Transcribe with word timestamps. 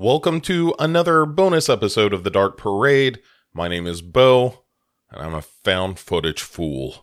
Welcome 0.00 0.40
to 0.42 0.76
another 0.78 1.26
bonus 1.26 1.68
episode 1.68 2.12
of 2.12 2.22
The 2.22 2.30
Dark 2.30 2.56
Parade. 2.56 3.18
My 3.52 3.66
name 3.66 3.84
is 3.84 4.00
Bo, 4.00 4.62
and 5.10 5.20
I'm 5.20 5.34
a 5.34 5.42
found 5.42 5.98
footage 5.98 6.40
fool. 6.40 7.02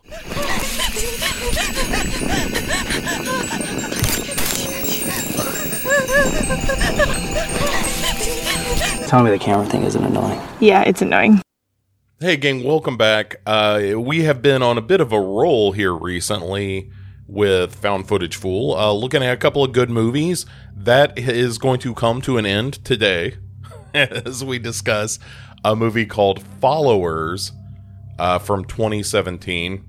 Tell 9.06 9.22
me 9.22 9.30
the 9.30 9.38
camera 9.38 9.66
thing 9.66 9.82
isn't 9.82 10.02
annoying. 10.02 10.40
Yeah, 10.60 10.80
it's 10.84 11.02
annoying. 11.02 11.42
Hey, 12.18 12.38
gang, 12.38 12.64
welcome 12.64 12.96
back. 12.96 13.42
Uh, 13.44 13.92
we 13.98 14.22
have 14.22 14.40
been 14.40 14.62
on 14.62 14.78
a 14.78 14.82
bit 14.82 15.02
of 15.02 15.12
a 15.12 15.20
roll 15.20 15.72
here 15.72 15.92
recently 15.92 16.90
with 17.28 17.74
Found 17.76 18.08
Footage 18.08 18.36
Fool, 18.36 18.74
uh, 18.74 18.92
looking 18.92 19.22
at 19.22 19.32
a 19.32 19.36
couple 19.36 19.64
of 19.64 19.72
good 19.72 19.90
movies. 19.90 20.46
That 20.74 21.18
is 21.18 21.58
going 21.58 21.80
to 21.80 21.94
come 21.94 22.20
to 22.22 22.38
an 22.38 22.46
end 22.46 22.84
today 22.84 23.36
as 23.94 24.44
we 24.44 24.58
discuss 24.58 25.18
a 25.64 25.74
movie 25.74 26.06
called 26.06 26.42
Followers 26.60 27.52
uh, 28.18 28.38
from 28.38 28.64
2017. 28.64 29.84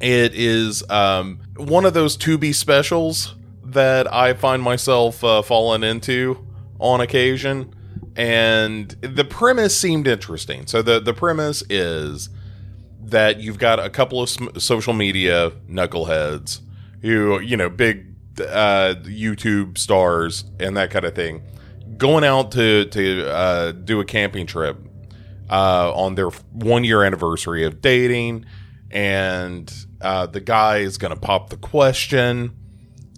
It 0.00 0.34
is 0.34 0.88
um, 0.90 1.40
one 1.56 1.84
of 1.84 1.94
those 1.94 2.16
Tubi 2.16 2.54
specials 2.54 3.34
that 3.64 4.12
I 4.12 4.34
find 4.34 4.62
myself 4.62 5.24
uh, 5.24 5.42
falling 5.42 5.82
into 5.82 6.46
on 6.78 7.00
occasion. 7.00 7.74
And 8.16 8.90
the 9.00 9.24
premise 9.24 9.78
seemed 9.78 10.06
interesting. 10.06 10.66
So 10.66 10.82
the, 10.82 11.00
the 11.00 11.14
premise 11.14 11.62
is 11.68 12.28
that 13.10 13.40
you've 13.40 13.58
got 13.58 13.80
a 13.80 13.90
couple 13.90 14.22
of 14.22 14.28
sm- 14.28 14.56
social 14.58 14.92
media 14.92 15.50
knuckleheads 15.68 16.60
who, 17.02 17.40
you 17.40 17.56
know, 17.56 17.68
big 17.68 18.06
uh, 18.40 18.94
YouTube 19.02 19.78
stars 19.78 20.44
and 20.60 20.76
that 20.76 20.90
kind 20.90 21.04
of 21.04 21.14
thing, 21.14 21.42
going 21.96 22.24
out 22.24 22.52
to 22.52 22.84
to 22.86 23.28
uh, 23.30 23.72
do 23.72 24.00
a 24.00 24.04
camping 24.04 24.46
trip 24.46 24.76
uh, 25.50 25.92
on 25.94 26.14
their 26.14 26.28
one 26.52 26.84
year 26.84 27.02
anniversary 27.02 27.64
of 27.64 27.80
dating, 27.80 28.44
and 28.90 29.72
uh, 30.00 30.26
the 30.26 30.40
guy 30.40 30.78
is 30.78 30.98
going 30.98 31.14
to 31.14 31.20
pop 31.20 31.50
the 31.50 31.56
question, 31.56 32.56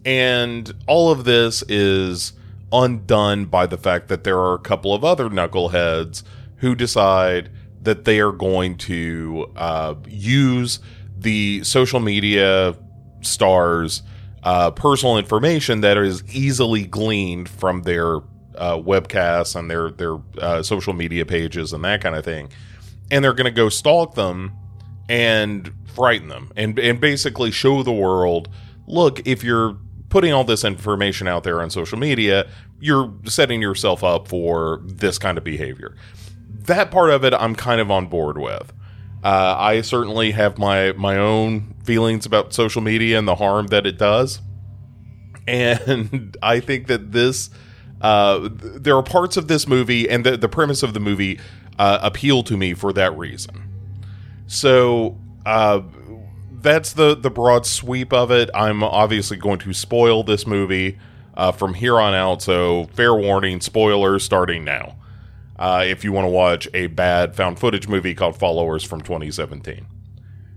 and 0.05 0.73
all 0.87 1.11
of 1.11 1.25
this 1.25 1.63
is 1.69 2.33
undone 2.73 3.47
by 3.47 3.67
the 3.67 3.77
fact 3.77 4.09
that 4.09 4.25
there 4.25 4.39
are 4.39 4.55
a 4.55 4.59
couple 4.59 4.95
of 4.95 5.05
other 5.05 5.29
knuckleheads 5.29 6.23
who 6.57 6.75
decide 6.75 7.51
that 7.83 8.05
they 8.05 8.21
are 8.21 8.33
going 8.33 8.77
to 8.77 9.51
uh, 9.57 9.95
use 10.07 10.81
the 11.19 11.63
social 11.65 12.01
media 12.01 12.77
stars 13.23 14.03
uh, 14.43 14.71
personal 14.71 15.19
information 15.19 15.83
that 15.83 15.99
is 15.99 16.25
easily 16.35 16.85
gleaned 16.85 17.49
from 17.49 17.83
their 17.83 18.17
uh, 18.57 18.77
webcasts 18.77 19.55
and 19.55 19.71
their 19.71 19.91
their 19.91 20.17
uh, 20.39 20.63
social 20.63 20.93
media 20.93 21.27
pages 21.27 21.73
and 21.73 21.85
that 21.85 22.01
kind 22.01 22.17
of 22.17 22.25
thing, 22.25 22.51
and 23.11 23.25
they're 23.25 23.35
going 23.35 23.45
to 23.45 23.51
go 23.51 23.69
stalk 23.69 24.15
them 24.15 24.53
and 25.09 25.73
frighten 25.95 26.29
them 26.29 26.51
and 26.57 26.79
and 26.79 27.01
basically 27.01 27.51
show 27.51 27.83
the 27.83 27.93
world, 27.93 28.49
look, 28.87 29.27
if 29.27 29.45
you're 29.45 29.77
putting 30.09 30.33
all 30.33 30.45
this 30.45 30.65
information 30.65 31.29
out 31.29 31.45
there 31.45 31.61
on 31.61 31.71
social 31.71 31.99
media, 31.99 32.49
you're 32.81 33.13
setting 33.25 33.61
yourself 33.61 34.03
up 34.03 34.27
for 34.27 34.81
this 34.85 35.19
kind 35.19 35.39
of 35.39 35.45
behavior. 35.45 35.97
That 36.67 36.91
part 36.91 37.11
of 37.11 37.25
it, 37.25 37.33
I'm 37.33 37.55
kind 37.55 37.81
of 37.81 37.91
on 37.91 38.07
board 38.07 38.39
with. 38.39 38.73
Uh, 39.23 39.55
I 39.59 39.81
certainly 39.83 40.31
have 40.33 40.59
my 40.59 40.93
my 40.93 41.17
own 41.19 41.75
feelings 41.85 42.25
about 42.27 42.55
social 42.55 42.81
media 42.81 43.19
and 43.19 43.29
the 43.29 43.35
harm 43.35 43.67
that 43.69 43.87
it 43.87 43.99
does, 43.99 44.41
and 45.47 46.37
I 46.43 46.61
think 46.61 46.87
that 46.87 47.13
this 47.13 47.51
uh, 48.01 48.49
there 48.53 48.97
are 48.97 49.03
parts 49.03 49.37
of 49.37 49.49
this 49.49 49.67
movie 49.67 50.09
and 50.09 50.25
the 50.25 50.37
the 50.37 50.49
premise 50.49 50.83
of 50.83 50.95
the 50.95 51.01
movie 51.01 51.39
uh, 51.79 51.99
appeal 52.03 52.43
to 52.45 52.57
me 52.57 52.73
for 52.75 52.93
that 52.95 53.17
reason. 53.17 53.69
So 54.47 55.19
uh, 55.45 55.83
that's 56.53 56.95
the 56.95 57.15
the 57.15 57.31
broad 57.31 57.67
sweep 57.67 58.13
of 58.13 58.31
it. 58.31 58.49
I'm 58.55 58.83
obviously 58.83 59.37
going 59.37 59.59
to 59.61 59.73
spoil 59.75 60.23
this 60.25 60.47
movie 60.47 60.99
uh, 61.35 61.53
from 61.53 61.75
here 61.75 62.01
on 62.01 62.15
out, 62.15 62.41
so 62.41 62.89
fair 62.95 63.15
warning, 63.15 63.61
spoilers 63.61 64.25
starting 64.25 64.65
now 64.65 64.97
uh, 65.61 65.85
if 65.87 66.03
you 66.03 66.11
want 66.11 66.25
to 66.25 66.31
watch 66.31 66.67
a 66.73 66.87
bad 66.87 67.37
found 67.37 67.61
footage 67.61 67.87
movie 67.87 68.15
called 68.15 68.37
Followers 68.37 68.83
from 68.83 69.03
2017. 69.03 69.87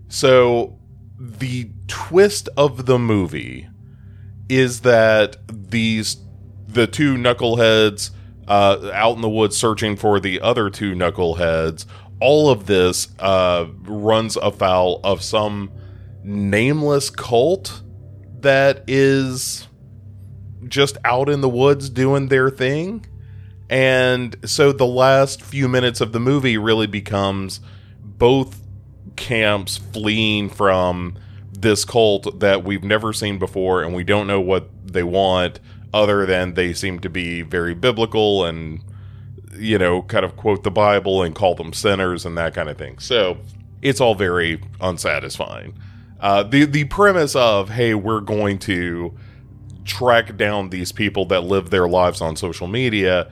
So, 0.08 0.80
the 1.20 1.70
twist 1.88 2.48
of 2.56 2.86
the 2.86 2.98
movie 2.98 3.68
is 4.48 4.82
that 4.82 5.38
these 5.48 6.18
the 6.68 6.88
two 6.88 7.16
knuckleheads 7.16 8.12
uh, 8.48 8.92
out 8.94 9.16
in 9.16 9.22
the 9.22 9.30
woods 9.30 9.58
searching 9.58 9.96
for 9.96 10.20
the 10.20 10.40
other 10.40 10.70
two 10.70 10.94
knuckleheads. 10.94 11.86
All 12.22 12.50
of 12.50 12.66
this 12.66 13.10
uh, 13.20 13.68
runs 13.82 14.38
afoul 14.38 15.02
of 15.04 15.22
some 15.22 15.72
nameless 16.24 17.10
cult 17.10 17.82
that 18.40 18.84
is 18.88 19.68
just 20.68 20.98
out 21.04 21.28
in 21.28 21.42
the 21.42 21.50
woods 21.50 21.90
doing 21.90 22.30
their 22.30 22.50
thing 22.50 23.06
and 23.70 24.36
so 24.46 24.72
the 24.72 24.86
last 24.86 25.42
few 25.42 25.68
minutes 25.68 26.02
of 26.02 26.12
the 26.12 26.20
movie 26.20 26.58
really 26.58 26.88
becomes 26.88 27.60
both 28.04 28.60
camps 29.16 29.78
fleeing 29.78 30.50
from 30.50 31.18
this 31.52 31.86
cult 31.86 32.40
that 32.40 32.64
we've 32.64 32.84
never 32.84 33.14
seen 33.14 33.40
before 33.40 33.84
and 33.84 33.96
we 33.96 34.04
don't 34.04 34.28
know 34.28 34.42
what 34.42 34.70
they 34.86 35.04
want 35.04 35.60
other 35.94 36.26
than 36.26 36.56
they 36.56 36.74
seem 36.74 37.00
to 37.00 37.10
be 37.10 37.42
very 37.42 37.74
biblical 37.74 38.46
and 38.46 38.82
you 39.56 39.78
know 39.78 40.02
kind 40.04 40.26
of 40.26 40.36
quote 40.36 40.64
the 40.64 40.72
bible 40.72 41.22
and 41.22 41.36
call 41.36 41.56
them 41.56 41.72
sinners 41.72 42.26
and 42.26 42.38
that 42.38 42.54
kind 42.54 42.70
of 42.70 42.78
thing. 42.78 42.98
So 43.00 43.38
it's 43.82 44.02
all 44.02 44.16
very 44.16 44.62
unsatisfying. 44.82 45.78
Uh, 46.20 46.44
the 46.44 46.66
the 46.66 46.86
premise 46.86 47.36
of 47.36 47.70
hey 47.70 47.94
we're 47.94 48.22
going 48.22 48.58
to 48.60 49.16
track 49.86 50.38
down 50.38 50.70
these 50.70 50.92
people 50.92 51.26
that 51.26 51.42
live 51.42 51.70
their 51.70 51.88
lives 51.88 52.22
on 52.22 52.36
social 52.36 52.68
media 52.68 53.32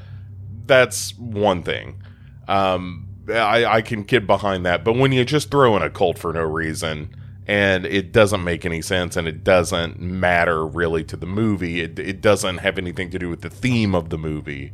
that's 0.66 1.18
one 1.18 1.64
thing. 1.64 2.02
Um, 2.48 3.08
I, 3.30 3.66
I 3.66 3.82
can 3.82 4.04
get 4.04 4.28
behind 4.28 4.66
that, 4.66 4.84
but 4.84 4.96
when 4.96 5.12
you 5.12 5.24
just 5.26 5.52
throw 5.52 5.76
in 5.78 5.84
a 5.84 5.90
cult 5.90 6.18
for 6.18 6.34
no 6.34 6.42
reason 6.42 7.16
and 7.48 7.86
it 7.86 8.12
doesn't 8.12 8.44
make 8.44 8.66
any 8.66 8.82
sense 8.82 9.16
and 9.16 9.28
it 9.28 9.44
doesn't 9.44 10.00
matter 10.00 10.66
really 10.66 11.04
to 11.06 11.18
the 11.18 11.26
movie, 11.26 11.82
it, 11.82 11.98
it 12.00 12.22
doesn't 12.22 12.58
have 12.58 12.78
anything 12.78 13.10
to 13.12 13.20
do 13.20 13.30
with 13.30 13.42
the 13.42 13.50
theme 13.50 13.96
of 13.96 14.10
the 14.10 14.18
movie. 14.18 14.74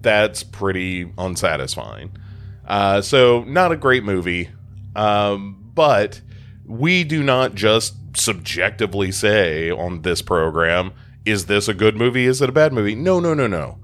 That's 0.00 0.42
pretty 0.42 1.12
unsatisfying. 1.18 2.16
Uh, 2.66 3.02
so, 3.02 3.44
not 3.44 3.72
a 3.72 3.76
great 3.76 4.04
movie, 4.04 4.50
um, 4.96 5.70
but 5.74 6.22
we 6.66 7.04
do 7.04 7.22
not 7.22 7.54
just 7.54 7.94
subjectively 8.16 9.12
say 9.12 9.70
on 9.70 10.02
this 10.02 10.22
program, 10.22 10.92
is 11.26 11.46
this 11.46 11.68
a 11.68 11.74
good 11.74 11.96
movie? 11.96 12.26
Is 12.26 12.40
it 12.40 12.48
a 12.48 12.52
bad 12.52 12.72
movie? 12.72 12.94
No, 12.94 13.20
no, 13.20 13.34
no, 13.34 13.46
no 13.46 13.78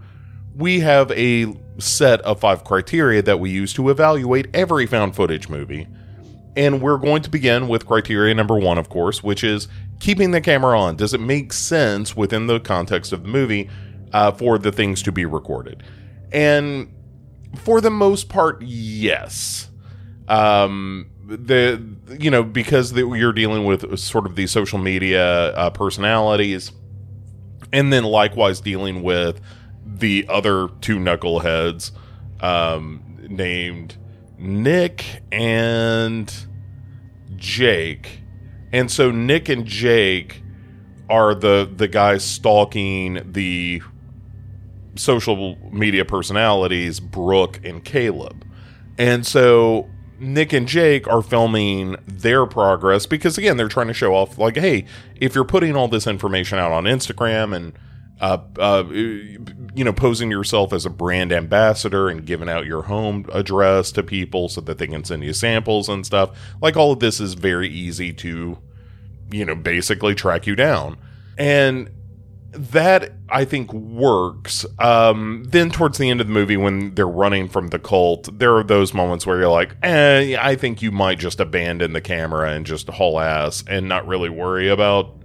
we 0.60 0.80
have 0.80 1.10
a 1.12 1.54
set 1.78 2.20
of 2.22 2.40
five 2.40 2.64
criteria 2.64 3.22
that 3.22 3.40
we 3.40 3.50
use 3.50 3.72
to 3.74 3.88
evaluate 3.88 4.46
every 4.54 4.86
found 4.86 5.16
footage 5.16 5.48
movie. 5.48 5.88
And 6.56 6.82
we're 6.82 6.98
going 6.98 7.22
to 7.22 7.30
begin 7.30 7.68
with 7.68 7.86
criteria 7.86 8.34
number 8.34 8.58
one, 8.58 8.76
of 8.76 8.88
course, 8.88 9.22
which 9.22 9.42
is 9.42 9.68
keeping 10.00 10.32
the 10.32 10.40
camera 10.40 10.78
on. 10.78 10.96
Does 10.96 11.14
it 11.14 11.20
make 11.20 11.52
sense 11.52 12.16
within 12.16 12.46
the 12.46 12.60
context 12.60 13.12
of 13.12 13.22
the 13.22 13.28
movie 13.28 13.70
uh, 14.12 14.32
for 14.32 14.58
the 14.58 14.72
things 14.72 15.02
to 15.04 15.12
be 15.12 15.24
recorded? 15.24 15.82
And 16.32 16.92
for 17.56 17.80
the 17.80 17.90
most 17.90 18.28
part, 18.28 18.60
yes. 18.62 19.70
Um, 20.28 21.10
the 21.26 21.84
you 22.18 22.30
know 22.30 22.42
because 22.42 22.92
the, 22.92 23.06
you're 23.08 23.32
dealing 23.32 23.64
with 23.64 23.98
sort 23.98 24.26
of 24.26 24.34
these 24.36 24.50
social 24.50 24.78
media 24.78 25.52
uh, 25.54 25.70
personalities, 25.70 26.72
and 27.72 27.92
then 27.92 28.04
likewise 28.04 28.60
dealing 28.60 29.02
with 29.02 29.40
the 29.84 30.26
other 30.28 30.68
two 30.80 30.98
knuckleheads 30.98 31.92
um, 32.40 33.18
named 33.28 33.96
Nick 34.38 35.22
and 35.30 36.32
Jake. 37.36 38.20
And 38.72 38.90
so 38.90 39.10
Nick 39.10 39.48
and 39.48 39.66
Jake 39.66 40.42
are 41.08 41.34
the 41.34 41.68
the 41.74 41.88
guys 41.88 42.24
stalking 42.24 43.32
the 43.32 43.82
social 44.94 45.56
media 45.72 46.04
personalities 46.04 47.00
Brooke 47.00 47.60
and 47.64 47.84
Caleb. 47.84 48.46
And 48.96 49.26
so 49.26 49.88
Nick 50.18 50.52
and 50.52 50.68
Jake 50.68 51.08
are 51.08 51.22
filming 51.22 51.96
their 52.06 52.46
progress 52.46 53.06
because 53.06 53.38
again 53.38 53.56
they're 53.56 53.68
trying 53.68 53.88
to 53.88 53.94
show 53.94 54.14
off 54.14 54.38
like 54.38 54.56
hey 54.56 54.84
if 55.16 55.34
you're 55.34 55.44
putting 55.44 55.74
all 55.74 55.88
this 55.88 56.06
information 56.06 56.58
out 56.58 56.72
on 56.72 56.84
Instagram 56.84 57.56
and 57.56 57.72
uh, 58.20 58.38
uh, 58.58 58.84
you 58.90 59.84
know, 59.84 59.92
posing 59.92 60.30
yourself 60.30 60.72
as 60.72 60.84
a 60.84 60.90
brand 60.90 61.32
ambassador 61.32 62.08
and 62.08 62.26
giving 62.26 62.48
out 62.48 62.66
your 62.66 62.82
home 62.82 63.24
address 63.32 63.90
to 63.92 64.02
people 64.02 64.48
so 64.48 64.60
that 64.60 64.78
they 64.78 64.86
can 64.86 65.04
send 65.04 65.24
you 65.24 65.32
samples 65.32 65.88
and 65.88 66.04
stuff. 66.04 66.30
Like 66.60 66.76
all 66.76 66.92
of 66.92 67.00
this 67.00 67.18
is 67.18 67.34
very 67.34 67.68
easy 67.68 68.12
to, 68.14 68.58
you 69.30 69.44
know, 69.44 69.54
basically 69.54 70.14
track 70.14 70.46
you 70.46 70.54
down. 70.54 70.98
And 71.38 71.90
that 72.52 73.12
I 73.28 73.44
think 73.44 73.72
works. 73.72 74.66
Um, 74.78 75.44
then 75.48 75.70
towards 75.70 75.98
the 75.98 76.10
end 76.10 76.20
of 76.20 76.26
the 76.26 76.32
movie, 76.32 76.56
when 76.56 76.94
they're 76.94 77.08
running 77.08 77.48
from 77.48 77.68
the 77.68 77.78
cult, 77.78 78.38
there 78.38 78.56
are 78.56 78.64
those 78.64 78.92
moments 78.92 79.26
where 79.26 79.38
you're 79.38 79.48
like, 79.48 79.76
eh, 79.82 80.36
I 80.38 80.56
think 80.56 80.82
you 80.82 80.90
might 80.90 81.18
just 81.18 81.40
abandon 81.40 81.92
the 81.92 82.00
camera 82.00 82.50
and 82.50 82.66
just 82.66 82.88
haul 82.88 83.20
ass 83.20 83.64
and 83.66 83.88
not 83.88 84.06
really 84.06 84.28
worry 84.28 84.68
about 84.68 85.16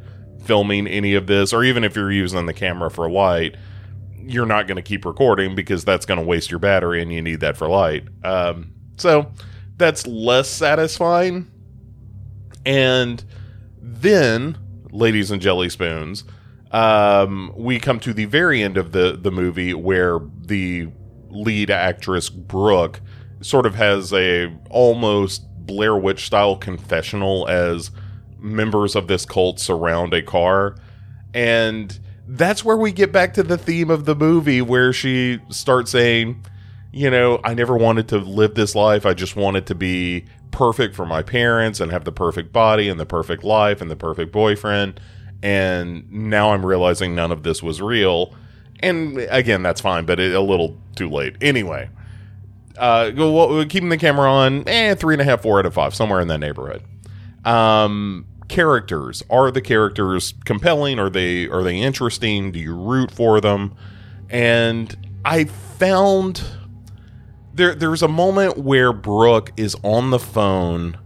filming 0.46 0.88
any 0.88 1.16
of 1.16 1.28
this, 1.28 1.54
or 1.54 1.64
even 1.64 1.84
if 1.84 1.96
you're 1.96 2.12
using 2.12 2.46
the 2.46 2.54
camera 2.54 2.90
for 2.90 3.10
light, 3.10 3.56
you're 4.18 4.46
not 4.46 4.68
going 4.68 4.78
to 4.78 4.82
keep 4.82 5.06
recording 5.06 5.56
because 5.56 5.86
that's 5.86 6.06
going 6.06 6.20
to 6.20 6.26
waste 6.26 6.50
your 6.50 6.60
battery 6.60 7.02
and 7.02 7.12
you 7.12 7.22
need 7.22 7.42
that 7.42 7.58
for 7.58 7.68
light. 7.68 8.04
Um, 8.24 8.74
so 8.98 9.32
that's 9.78 10.08
less 10.08 10.50
satisfying. 10.50 11.52
And 12.66 13.24
then, 13.80 14.58
ladies 14.92 15.30
and 15.32 15.42
jelly 15.42 15.70
spoons, 15.70 16.24
um, 16.72 17.54
we 17.56 17.80
come 17.80 18.00
to 18.02 18.14
the 18.14 18.26
very 18.26 18.64
end 18.64 18.78
of 18.78 18.92
the 18.92 19.18
the 19.20 19.32
movie 19.32 19.74
where 19.74 20.20
the 20.42 20.90
lead 21.30 21.70
actress 21.70 22.30
Brooke 22.30 23.02
sort 23.42 23.66
of 23.66 23.76
has 23.76 24.12
a 24.14 24.54
almost 24.70 25.46
Blair 25.66 25.96
Witch 25.96 26.26
style 26.26 26.56
confessional 26.56 27.48
as 27.48 27.92
members 28.46 28.96
of 28.96 29.08
this 29.08 29.26
cult 29.26 29.60
surround 29.60 30.14
a 30.14 30.22
car 30.22 30.76
and 31.34 32.00
that's 32.28 32.64
where 32.64 32.78
we 32.78 32.92
get 32.92 33.12
back 33.12 33.34
to 33.34 33.44
the 33.44 33.58
theme 33.58 33.90
of 33.90 34.06
the 34.06 34.16
movie 34.16 34.62
where 34.62 34.92
she 34.94 35.40
starts 35.50 35.92
saying 35.92 36.44
you 36.92 37.10
know 37.10 37.40
i 37.44 37.54
never 37.54 37.76
wanted 37.76 38.08
to 38.08 38.18
live 38.18 38.56
this 38.56 38.76
life 38.76 39.06
i 39.06 39.14
just 39.14 39.36
wanted 39.36 39.66
to 39.66 39.76
be 39.76 40.26
perfect 40.52 40.96
for 40.96 41.06
my 41.06 41.22
parents 41.22 41.80
and 41.80 41.92
have 41.92 42.06
the 42.06 42.12
perfect 42.12 42.54
body 42.54 42.88
and 42.88 43.00
the 43.00 43.06
perfect 43.06 43.44
life 43.44 43.82
and 43.82 43.92
the 43.92 43.96
perfect 43.96 44.32
boyfriend 44.32 45.00
and 45.46 46.12
now 46.12 46.54
I'm 46.54 46.66
realizing 46.66 47.14
none 47.14 47.32
of 47.32 47.44
this 47.44 47.62
was 47.62 47.80
real. 47.80 48.34
And 48.80 49.20
again, 49.30 49.62
that's 49.62 49.80
fine, 49.80 50.06
but 50.06 50.20
it, 50.20 50.34
a 50.34 50.42
little 50.42 50.76
too 50.96 51.08
late. 51.08 51.36
Anyway, 51.40 51.88
uh, 52.80 53.12
keeping 53.70 53.90
the 53.90 53.98
camera 53.98 54.28
on, 54.28 54.68
eh, 54.68 54.96
three 54.96 55.14
and 55.14 55.22
a 55.22 55.24
half, 55.24 55.44
four 55.44 55.60
out 55.60 55.68
of 55.68 55.74
five, 55.76 55.94
somewhere 55.94 56.20
in 56.20 56.28
that 56.30 56.40
neighborhood. 56.40 56.82
Um, 57.46 58.26
characters 58.48 59.24
are 59.30 59.52
the 59.52 59.62
characters 59.62 60.34
compelling? 60.46 61.00
Are 61.00 61.10
they 61.10 61.48
are 61.48 61.64
they 61.64 61.78
interesting? 61.78 62.52
Do 62.52 62.60
you 62.60 62.76
root 62.76 63.12
for 63.12 63.42
them? 63.42 63.76
And 64.30 64.96
I 65.24 65.46
found 65.46 66.44
there 67.54 67.76
there's 67.76 68.02
a 68.02 68.08
moment 68.08 68.58
where 68.58 68.94
Brooke 68.94 69.52
is 69.58 69.76
on 69.84 70.10
the 70.10 70.20
phone 70.20 70.98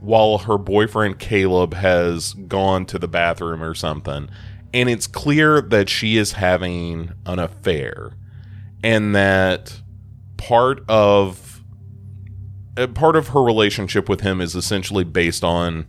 while 0.00 0.38
her 0.38 0.58
boyfriend 0.58 1.18
Caleb 1.18 1.74
has 1.74 2.32
gone 2.34 2.86
to 2.86 2.98
the 2.98 3.08
bathroom 3.08 3.62
or 3.62 3.74
something. 3.74 4.28
And 4.72 4.88
it's 4.88 5.06
clear 5.06 5.60
that 5.60 5.88
she 5.88 6.16
is 6.16 6.32
having 6.32 7.12
an 7.24 7.38
affair 7.38 8.12
and 8.82 9.14
that 9.16 9.80
part 10.36 10.84
of 10.88 11.64
uh, 12.76 12.86
part 12.88 13.16
of 13.16 13.28
her 13.28 13.42
relationship 13.42 14.08
with 14.08 14.20
him 14.20 14.40
is 14.40 14.54
essentially 14.54 15.04
based 15.04 15.42
on 15.42 15.86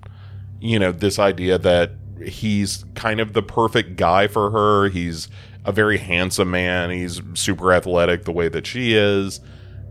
you 0.60 0.80
know 0.80 0.92
this 0.92 1.20
idea 1.20 1.58
that 1.58 1.92
he's 2.26 2.84
kind 2.96 3.20
of 3.20 3.34
the 3.34 3.44
perfect 3.44 3.96
guy 3.96 4.28
for 4.28 4.50
her 4.52 4.90
he's 4.90 5.28
a 5.66 5.72
very 5.72 5.98
handsome 5.98 6.50
man 6.52 6.90
he's 6.90 7.22
super 7.34 7.72
athletic 7.74 8.24
the 8.24 8.32
way 8.32 8.48
that 8.50 8.66
she 8.66 8.96
is 8.96 9.40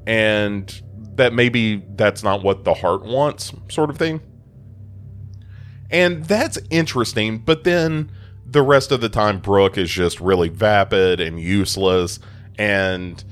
and 0.06 0.82
that 1.16 1.32
maybe 1.32 1.82
that's 1.96 2.22
not 2.22 2.42
what 2.42 2.64
the 2.64 2.74
heart 2.74 3.04
wants, 3.04 3.52
sort 3.68 3.90
of 3.90 3.96
thing. 3.96 4.20
And 5.90 6.24
that's 6.24 6.58
interesting, 6.70 7.38
but 7.38 7.64
then 7.64 8.10
the 8.44 8.62
rest 8.62 8.92
of 8.92 9.00
the 9.00 9.08
time, 9.08 9.40
Brooke 9.40 9.76
is 9.76 9.90
just 9.90 10.20
really 10.20 10.48
vapid 10.48 11.20
and 11.20 11.40
useless 11.40 12.18
and, 12.58 13.22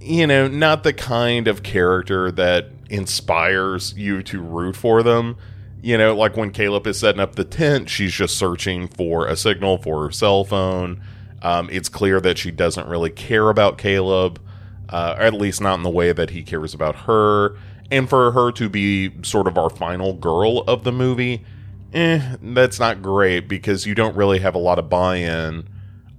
you 0.00 0.26
know, 0.26 0.48
not 0.48 0.82
the 0.82 0.92
kind 0.92 1.48
of 1.48 1.62
character 1.62 2.30
that 2.32 2.70
inspires 2.88 3.94
you 3.96 4.22
to 4.24 4.40
root 4.40 4.76
for 4.76 5.02
them. 5.02 5.36
You 5.82 5.98
know, 5.98 6.16
like 6.16 6.36
when 6.36 6.50
Caleb 6.50 6.86
is 6.86 6.98
setting 6.98 7.20
up 7.20 7.36
the 7.36 7.44
tent, 7.44 7.88
she's 7.88 8.12
just 8.12 8.36
searching 8.36 8.88
for 8.88 9.26
a 9.26 9.36
signal 9.36 9.78
for 9.78 10.04
her 10.04 10.10
cell 10.10 10.44
phone. 10.44 11.00
Um, 11.42 11.68
it's 11.70 11.88
clear 11.88 12.20
that 12.20 12.38
she 12.38 12.50
doesn't 12.50 12.88
really 12.88 13.10
care 13.10 13.50
about 13.50 13.78
Caleb 13.78 14.40
uh, 14.88 15.14
at 15.18 15.34
least 15.34 15.60
not 15.60 15.74
in 15.74 15.82
the 15.82 15.90
way 15.90 16.12
that 16.12 16.30
he 16.30 16.42
cares 16.42 16.74
about 16.74 16.96
her. 17.00 17.56
And 17.90 18.08
for 18.08 18.32
her 18.32 18.50
to 18.52 18.68
be 18.68 19.12
sort 19.22 19.46
of 19.46 19.56
our 19.56 19.70
final 19.70 20.12
girl 20.12 20.60
of 20.62 20.84
the 20.84 20.92
movie, 20.92 21.44
eh, 21.92 22.36
that's 22.42 22.80
not 22.80 23.02
great 23.02 23.48
because 23.48 23.86
you 23.86 23.94
don't 23.94 24.16
really 24.16 24.40
have 24.40 24.54
a 24.54 24.58
lot 24.58 24.78
of 24.78 24.88
buy 24.88 25.16
in 25.16 25.68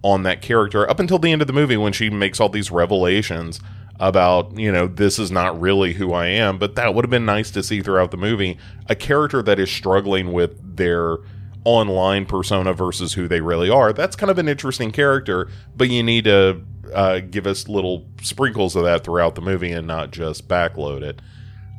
on 0.03 0.23
that 0.23 0.41
character 0.41 0.89
up 0.89 0.99
until 0.99 1.19
the 1.19 1.31
end 1.31 1.41
of 1.41 1.47
the 1.47 1.53
movie 1.53 1.75
when 1.75 1.91
she 1.91 2.09
makes 2.09 2.39
all 2.39 2.49
these 2.49 2.71
revelations 2.71 3.59
about, 3.99 4.57
you 4.57 4.71
know, 4.71 4.87
this 4.87 5.17
is 5.17 5.31
not 5.31 5.59
really 5.59 5.93
who 5.93 6.13
I 6.13 6.27
am. 6.27 6.57
But 6.57 6.75
that 6.75 6.93
would 6.93 7.03
have 7.03 7.09
been 7.09 7.25
nice 7.25 7.51
to 7.51 7.63
see 7.63 7.81
throughout 7.81 8.11
the 8.11 8.17
movie 8.17 8.57
a 8.87 8.95
character 8.95 9.41
that 9.41 9.59
is 9.59 9.71
struggling 9.71 10.33
with 10.33 10.77
their 10.77 11.17
online 11.63 12.25
persona 12.25 12.73
versus 12.73 13.13
who 13.13 13.27
they 13.27 13.41
really 13.41 13.69
are. 13.69 13.91
That's 13.91 14.15
kind 14.15 14.31
of 14.31 14.37
an 14.37 14.47
interesting 14.47 14.91
character, 14.91 15.49
but 15.75 15.89
you 15.89 16.01
need 16.03 16.23
to 16.25 16.61
uh, 16.93 17.19
give 17.19 17.45
us 17.45 17.67
little 17.67 18.07
sprinkles 18.21 18.75
of 18.75 18.83
that 18.85 19.03
throughout 19.03 19.35
the 19.35 19.41
movie 19.41 19.71
and 19.71 19.85
not 19.85 20.11
just 20.11 20.47
backload 20.47 21.01
it. 21.01 21.21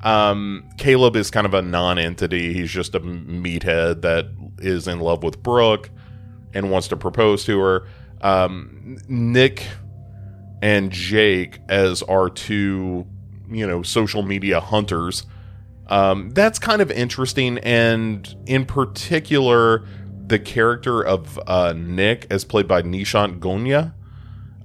Um, 0.05 0.69
Caleb 0.77 1.17
is 1.17 1.31
kind 1.31 1.47
of 1.47 1.55
a 1.55 1.63
non-entity. 1.63 2.53
He's 2.53 2.71
just 2.71 2.95
a 2.95 3.01
meathead 3.01 4.03
that 4.03 4.27
is 4.59 4.87
in 4.87 5.01
love 5.01 5.23
with 5.23 5.43
Brooke 5.43 5.91
and 6.55 6.71
wants 6.71 6.89
to 6.89 6.97
propose 6.97 7.45
to 7.45 7.59
her. 7.59 7.87
Um, 8.21 8.99
Nick 9.09 9.67
and 10.63 10.91
Jake 10.91 11.61
as 11.69 12.03
our 12.03 12.29
two, 12.29 13.07
you 13.51 13.67
know, 13.67 13.83
social 13.83 14.23
media 14.23 14.61
hunters. 14.61 15.25
Um, 15.89 16.31
that's 16.31 16.59
kind 16.59 16.83
of 16.83 16.91
interesting, 16.91 17.59
and 17.59 18.37
in 18.47 18.67
particular, 18.67 19.87
the 20.27 20.39
character 20.39 21.03
of 21.03 21.41
uh, 21.47 21.73
Nick, 21.75 22.27
as 22.31 22.45
played 22.45 22.69
by 22.69 22.83
Nishant 22.83 23.39
Gonya, 23.39 23.95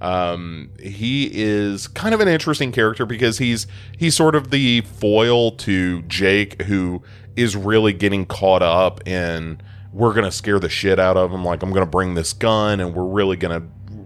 um, 0.00 0.70
he 0.78 1.30
is 1.32 1.88
kind 1.88 2.14
of 2.14 2.20
an 2.20 2.28
interesting 2.28 2.72
character 2.72 3.06
because 3.06 3.38
he's 3.38 3.66
he's 3.96 4.14
sort 4.14 4.34
of 4.34 4.50
the 4.50 4.82
foil 4.82 5.52
to 5.52 6.02
Jake, 6.02 6.62
who 6.62 7.02
is 7.36 7.56
really 7.56 7.94
getting 7.94 8.26
caught 8.26 8.62
up 8.62 9.06
in 9.08 9.62
we're 9.94 10.12
gonna 10.12 10.32
scare 10.32 10.58
the 10.58 10.68
shit 10.68 10.98
out 10.98 11.16
of 11.16 11.30
him. 11.30 11.44
Like 11.44 11.62
I'm 11.62 11.72
gonna 11.72 11.86
bring 11.86 12.14
this 12.14 12.32
gun, 12.34 12.80
and 12.80 12.94
we're 12.94 13.04
really 13.06 13.36
gonna 13.36 13.62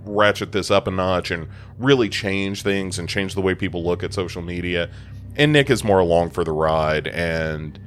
ratchet 0.09 0.53
this 0.53 0.71
up 0.71 0.87
a 0.87 0.91
notch 0.91 1.31
and 1.31 1.49
really 1.79 2.09
change 2.09 2.63
things 2.63 2.99
and 2.99 3.09
change 3.09 3.35
the 3.35 3.41
way 3.41 3.55
people 3.55 3.85
look 3.85 4.03
at 4.03 4.13
social 4.15 4.43
media. 4.43 4.91
And 5.37 5.53
Nick 5.53 5.71
is 5.71 5.85
more 5.85 6.01
along 6.01 6.31
for 6.31 6.43
the 6.43 6.53
ride, 6.53 7.07
and 7.07 7.79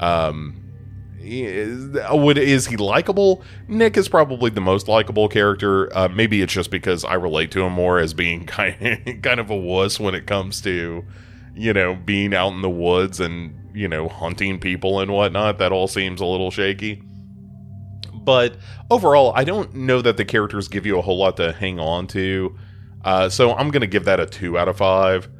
um, 0.00 0.68
would 1.20 2.38
is 2.38 2.66
he 2.66 2.76
likable? 2.76 3.42
Nick 3.66 3.96
is 3.96 4.08
probably 4.08 4.50
the 4.50 4.60
most 4.60 4.88
likable 4.88 5.28
character. 5.28 5.94
Uh, 5.96 6.08
maybe 6.08 6.42
it's 6.42 6.52
just 6.52 6.70
because 6.70 7.04
I 7.04 7.14
relate 7.14 7.50
to 7.52 7.62
him 7.62 7.72
more 7.72 7.98
as 7.98 8.14
being 8.14 8.46
kind 8.46 9.22
kind 9.22 9.40
of 9.40 9.50
a 9.50 9.56
wuss 9.56 9.98
when 9.98 10.14
it 10.14 10.26
comes 10.26 10.60
to 10.62 11.04
you 11.54 11.72
know 11.72 11.94
being 11.94 12.34
out 12.34 12.52
in 12.52 12.62
the 12.62 12.70
woods 12.70 13.20
and 13.20 13.54
you 13.74 13.88
know 13.88 14.08
hunting 14.08 14.58
people 14.58 15.00
and 15.00 15.10
whatnot. 15.12 15.58
That 15.58 15.72
all 15.72 15.88
seems 15.88 16.20
a 16.20 16.26
little 16.26 16.50
shaky. 16.50 17.02
But 18.28 18.56
overall, 18.90 19.32
I 19.34 19.44
don't 19.44 19.74
know 19.74 20.02
that 20.02 20.18
the 20.18 20.24
characters 20.26 20.68
give 20.68 20.84
you 20.84 20.98
a 20.98 21.00
whole 21.00 21.16
lot 21.16 21.38
to 21.38 21.50
hang 21.50 21.80
on 21.80 22.06
to. 22.08 22.54
Uh, 23.02 23.30
so 23.30 23.54
I'm 23.54 23.70
going 23.70 23.80
to 23.80 23.86
give 23.86 24.04
that 24.04 24.20
a 24.20 24.26
two 24.26 24.58
out 24.58 24.68
of 24.68 24.76
five. 24.76 25.30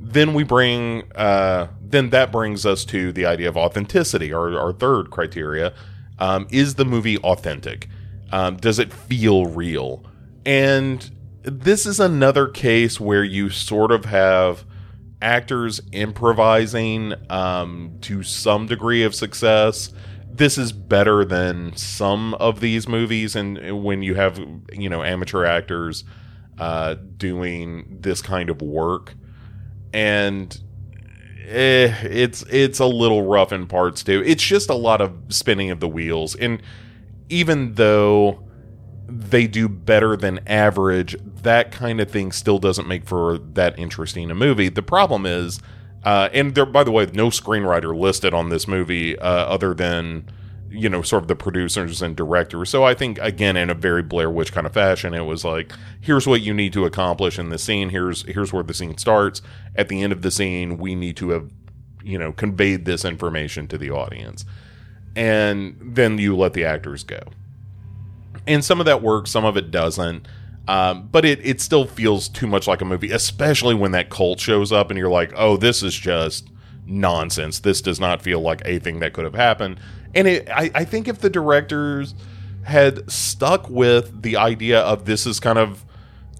Then 0.00 0.34
we 0.34 0.42
bring 0.42 1.04
uh, 1.14 1.68
then 1.80 2.10
that 2.10 2.32
brings 2.32 2.66
us 2.66 2.84
to 2.86 3.12
the 3.12 3.24
idea 3.24 3.48
of 3.48 3.56
authenticity, 3.56 4.32
our, 4.32 4.58
our 4.58 4.72
third 4.72 5.12
criteria. 5.12 5.74
Um, 6.18 6.48
is 6.50 6.74
the 6.74 6.84
movie 6.84 7.18
authentic? 7.18 7.88
Um, 8.32 8.56
does 8.56 8.80
it 8.80 8.92
feel 8.92 9.46
real? 9.46 10.04
And 10.44 11.08
this 11.42 11.86
is 11.86 12.00
another 12.00 12.48
case 12.48 12.98
where 12.98 13.22
you 13.22 13.48
sort 13.48 13.92
of 13.92 14.06
have 14.06 14.64
actors 15.22 15.80
improvising 15.92 17.14
um, 17.30 17.96
to 18.00 18.24
some 18.24 18.66
degree 18.66 19.04
of 19.04 19.14
success. 19.14 19.92
This 20.36 20.58
is 20.58 20.72
better 20.72 21.24
than 21.24 21.76
some 21.76 22.34
of 22.34 22.58
these 22.58 22.88
movies, 22.88 23.36
and 23.36 23.84
when 23.84 24.02
you 24.02 24.16
have 24.16 24.38
you 24.72 24.88
know 24.88 25.02
amateur 25.04 25.44
actors 25.44 26.04
uh, 26.58 26.96
doing 27.16 27.98
this 28.00 28.20
kind 28.20 28.50
of 28.50 28.60
work, 28.60 29.14
and 29.92 30.58
eh, 31.46 31.94
it's 32.02 32.42
it's 32.50 32.80
a 32.80 32.86
little 32.86 33.22
rough 33.22 33.52
in 33.52 33.66
parts 33.68 34.02
too. 34.02 34.22
It's 34.26 34.42
just 34.42 34.70
a 34.70 34.74
lot 34.74 35.00
of 35.00 35.12
spinning 35.28 35.70
of 35.70 35.78
the 35.78 35.88
wheels, 35.88 36.34
and 36.34 36.60
even 37.28 37.74
though 37.74 38.42
they 39.06 39.46
do 39.46 39.68
better 39.68 40.16
than 40.16 40.40
average, 40.48 41.16
that 41.42 41.70
kind 41.70 42.00
of 42.00 42.10
thing 42.10 42.32
still 42.32 42.58
doesn't 42.58 42.88
make 42.88 43.06
for 43.06 43.38
that 43.38 43.78
interesting 43.78 44.30
a 44.30 44.34
movie. 44.34 44.68
The 44.68 44.82
problem 44.82 45.26
is, 45.26 45.60
uh, 46.04 46.28
and 46.32 46.54
there, 46.54 46.66
by 46.66 46.84
the 46.84 46.90
way, 46.90 47.06
no 47.06 47.28
screenwriter 47.28 47.98
listed 47.98 48.34
on 48.34 48.50
this 48.50 48.68
movie 48.68 49.18
uh, 49.18 49.28
other 49.28 49.74
than 49.74 50.28
you 50.74 50.88
know, 50.88 51.02
sort 51.02 51.22
of 51.22 51.28
the 51.28 51.36
producers 51.36 52.02
and 52.02 52.16
directors. 52.16 52.68
So 52.68 52.82
I 52.82 52.94
think 52.94 53.18
again 53.20 53.56
in 53.56 53.70
a 53.70 53.74
very 53.74 54.02
Blair 54.02 54.30
Witch 54.30 54.52
kind 54.52 54.66
of 54.66 54.72
fashion, 54.72 55.14
it 55.14 55.22
was 55.22 55.44
like, 55.44 55.72
here's 56.00 56.26
what 56.26 56.40
you 56.40 56.52
need 56.52 56.72
to 56.72 56.84
accomplish 56.84 57.38
in 57.38 57.48
the 57.50 57.58
scene. 57.58 57.90
Here's 57.90 58.22
here's 58.22 58.52
where 58.52 58.64
the 58.64 58.74
scene 58.74 58.98
starts. 58.98 59.40
At 59.76 59.88
the 59.88 60.02
end 60.02 60.12
of 60.12 60.22
the 60.22 60.30
scene, 60.30 60.78
we 60.78 60.94
need 60.94 61.16
to 61.18 61.30
have, 61.30 61.50
you 62.02 62.18
know, 62.18 62.32
conveyed 62.32 62.84
this 62.84 63.04
information 63.04 63.68
to 63.68 63.78
the 63.78 63.90
audience. 63.90 64.44
And 65.14 65.76
then 65.80 66.18
you 66.18 66.36
let 66.36 66.54
the 66.54 66.64
actors 66.64 67.04
go. 67.04 67.20
And 68.46 68.64
some 68.64 68.80
of 68.80 68.86
that 68.86 69.00
works, 69.00 69.30
some 69.30 69.44
of 69.44 69.56
it 69.56 69.70
doesn't. 69.70 70.26
Um, 70.66 71.08
but 71.12 71.24
it, 71.24 71.44
it 71.44 71.60
still 71.60 71.86
feels 71.86 72.28
too 72.28 72.46
much 72.46 72.66
like 72.66 72.80
a 72.80 72.84
movie, 72.84 73.10
especially 73.10 73.74
when 73.74 73.92
that 73.92 74.08
cult 74.08 74.40
shows 74.40 74.72
up 74.72 74.90
and 74.90 74.98
you're 74.98 75.10
like, 75.10 75.32
oh, 75.36 75.56
this 75.56 75.82
is 75.82 75.94
just 75.94 76.48
nonsense. 76.86 77.60
This 77.60 77.80
does 77.80 78.00
not 78.00 78.22
feel 78.22 78.40
like 78.40 78.62
a 78.64 78.78
thing 78.78 79.00
that 79.00 79.12
could 79.12 79.24
have 79.24 79.34
happened. 79.34 79.78
And 80.14 80.26
it, 80.26 80.48
I, 80.48 80.70
I 80.74 80.84
think 80.84 81.06
if 81.08 81.18
the 81.18 81.28
directors 81.30 82.14
had 82.62 83.10
stuck 83.10 83.68
with 83.68 84.22
the 84.22 84.36
idea 84.36 84.80
of 84.80 85.04
this 85.04 85.26
is 85.26 85.38
kind 85.38 85.58
of 85.58 85.84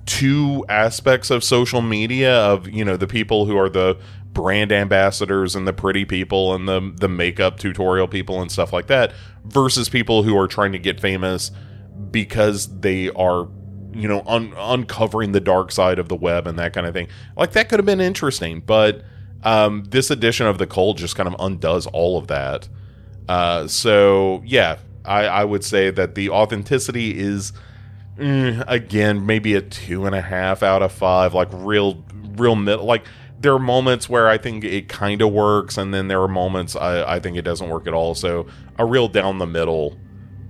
two 0.07 0.65
aspects 0.69 1.31
of 1.31 1.43
social 1.43 1.81
media 1.81 2.35
of 2.35 2.69
you 2.69 2.85
know 2.85 2.97
the 2.97 3.07
people 3.07 3.47
who 3.47 3.57
are 3.57 3.71
the 3.71 3.99
brand 4.33 4.71
ambassadors 4.71 5.55
and 5.55 5.67
the 5.67 5.73
pretty 5.73 6.05
people 6.05 6.55
and 6.55 6.69
the 6.69 6.93
the 6.97 7.09
makeup 7.09 7.59
tutorial 7.59 8.07
people 8.07 8.43
and 8.43 8.51
stuff 8.51 8.73
like 8.73 8.87
that 8.87 9.13
versus 9.45 9.89
people 9.89 10.23
who 10.23 10.37
are 10.37 10.49
trying 10.49 10.73
to 10.73 10.79
get 10.79 11.01
famous 11.01 11.51
because 12.11 12.81
they 12.81 13.09
are 13.11 13.49
you 13.95 14.09
know 14.09 14.23
un- 14.27 14.53
uncovering 14.57 15.33
the 15.33 15.41
dark 15.41 15.73
side 15.73 15.99
of 15.99 16.09
the 16.09 16.17
web 16.17 16.47
and 16.47 16.59
that 16.59 16.73
kind 16.73 16.87
of 16.87 16.95
thing 16.95 17.09
like 17.37 17.53
that 17.53 17.69
could 17.69 17.79
have 17.79 17.87
been 17.87 18.01
interesting 18.01 18.61
but 18.61 19.03
um, 19.43 19.85
this 19.85 20.11
edition 20.11 20.47
of 20.47 20.59
the 20.59 20.67
cold 20.67 20.97
just 20.97 21.17
kind 21.17 21.29
of 21.29 21.37
undoes 21.39 21.87
all 21.89 22.19
of 22.19 22.27
that 22.29 22.69
uh, 23.29 23.67
so 23.67 24.43
yeah 24.45 24.79
I, 25.05 25.27
I 25.27 25.45
would 25.45 25.65
say 25.65 25.91
that 25.91 26.15
the 26.15 26.31
authenticity 26.31 27.19
is 27.19 27.53
mm, 28.17 28.65
again 28.67 29.27
maybe 29.27 29.55
a 29.55 29.61
two 29.61 30.07
and 30.07 30.15
a 30.15 30.23
half 30.23 30.63
out 30.63 30.83
of 30.83 30.93
five 30.93 31.35
like 31.35 31.49
real 31.53 32.05
real 32.37 32.57
middle 32.57 32.85
like 32.85 33.05
there 33.41 33.53
are 33.53 33.59
moments 33.59 34.09
where 34.09 34.27
I 34.27 34.39
think 34.39 34.65
it 34.65 34.89
kind 34.89 35.21
of 35.21 35.31
works, 35.31 35.77
and 35.77 35.93
then 35.93 36.09
there 36.09 36.23
are 36.23 36.29
moments 36.29 36.75
I, 36.77 37.17
I 37.17 37.21
think 37.21 37.37
it 37.37 37.43
doesn't 37.43 37.69
work 37.69 37.87
at 37.87 37.93
all. 37.93 38.15
So 38.15 38.47
a 38.79 38.87
real 38.87 39.07
down 39.07 39.37
the 39.37 39.47
middle 39.47 39.99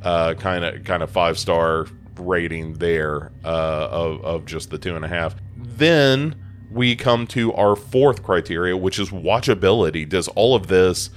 kind 0.04 0.64
of 0.64 0.84
kind 0.84 1.02
of 1.02 1.10
five 1.10 1.38
star 1.38 1.86
rating 2.18 2.74
there 2.74 3.32
uh, 3.44 3.88
of 3.90 4.24
of 4.24 4.44
just 4.44 4.70
the 4.70 4.78
two 4.78 4.96
and 4.96 5.04
a 5.04 5.08
half. 5.08 5.34
Then 5.56 6.36
we 6.70 6.96
come 6.96 7.26
to 7.28 7.52
our 7.54 7.76
fourth 7.76 8.22
criteria, 8.22 8.76
which 8.76 8.98
is 8.98 9.10
watchability. 9.10 10.08
Does 10.08 10.28
all 10.28 10.54
of 10.54 10.66
this 10.66 11.10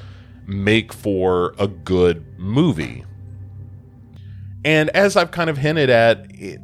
make 0.45 0.93
for 0.93 1.55
a 1.57 1.67
good 1.67 2.37
movie? 2.37 3.03
And 4.63 4.89
as 4.89 5.15
I've 5.15 5.31
kind 5.31 5.49
of 5.49 5.57
hinted 5.57 5.89
at, 5.89 6.27
it, 6.29 6.61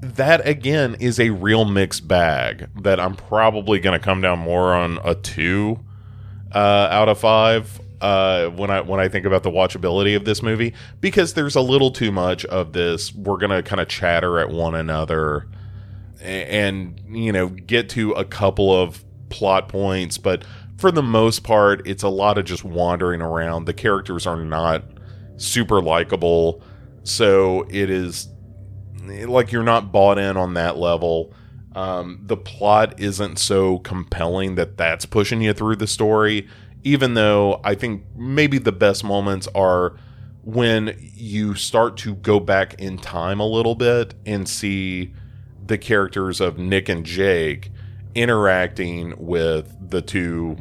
that 0.00 0.46
again 0.46 0.96
is 1.00 1.18
a 1.18 1.30
real 1.30 1.64
mixed 1.64 2.06
bag 2.06 2.68
that 2.82 3.00
I'm 3.00 3.14
probably 3.14 3.78
going 3.80 3.98
to 3.98 4.04
come 4.04 4.20
down 4.20 4.38
more 4.38 4.74
on 4.74 4.98
a 5.04 5.14
two 5.14 5.80
uh, 6.54 6.88
out 6.90 7.08
of 7.08 7.18
five 7.18 7.80
uh, 8.04 8.50
when 8.50 8.70
I 8.70 8.82
when 8.82 9.00
I 9.00 9.08
think 9.08 9.24
about 9.24 9.44
the 9.44 9.50
watchability 9.50 10.14
of 10.14 10.26
this 10.26 10.42
movie 10.42 10.74
because 11.00 11.32
there's 11.32 11.56
a 11.56 11.62
little 11.62 11.90
too 11.90 12.12
much 12.12 12.44
of 12.44 12.74
this. 12.74 13.14
We're 13.14 13.38
to 13.38 13.62
kind 13.62 13.80
of 13.80 13.88
chatter 13.88 14.38
at 14.38 14.50
one 14.50 14.74
another 14.74 15.48
and 16.20 17.00
you 17.08 17.32
know 17.32 17.48
get 17.48 17.88
to 17.90 18.12
a 18.12 18.26
couple 18.26 18.78
of 18.78 19.02
plot 19.30 19.70
points, 19.70 20.18
but 20.18 20.44
for 20.76 20.92
the 20.92 21.02
most 21.02 21.44
part, 21.44 21.86
it's 21.86 22.02
a 22.02 22.10
lot 22.10 22.36
of 22.36 22.44
just 22.44 22.62
wandering 22.62 23.22
around. 23.22 23.64
The 23.64 23.72
characters 23.72 24.26
are 24.26 24.36
not 24.36 24.84
super 25.38 25.80
likable, 25.80 26.62
so 27.04 27.66
it 27.70 27.88
is 27.88 28.28
like 29.02 29.50
you're 29.50 29.62
not 29.62 29.92
bought 29.92 30.18
in 30.18 30.36
on 30.36 30.52
that 30.54 30.76
level. 30.76 31.32
Um, 31.74 32.20
the 32.22 32.36
plot 32.36 33.00
isn't 33.00 33.38
so 33.38 33.78
compelling 33.78 34.56
that 34.56 34.76
that's 34.76 35.06
pushing 35.06 35.40
you 35.40 35.54
through 35.54 35.76
the 35.76 35.86
story. 35.86 36.46
Even 36.84 37.14
though 37.14 37.60
I 37.64 37.74
think 37.74 38.04
maybe 38.14 38.58
the 38.58 38.72
best 38.72 39.02
moments 39.04 39.48
are 39.54 39.96
when 40.44 40.94
you 41.14 41.54
start 41.54 41.96
to 41.96 42.14
go 42.16 42.38
back 42.38 42.74
in 42.74 42.98
time 42.98 43.40
a 43.40 43.46
little 43.46 43.74
bit 43.74 44.14
and 44.26 44.48
see 44.48 45.12
the 45.66 45.78
characters 45.78 46.40
of 46.40 46.58
Nick 46.58 46.88
and 46.88 47.04
Jake 47.04 47.70
interacting 48.14 49.14
with 49.16 49.74
the 49.90 50.02
two, 50.02 50.58